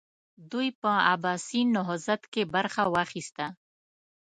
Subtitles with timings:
[0.51, 3.45] دوی په عباسي نهضت کې برخه واخیسته.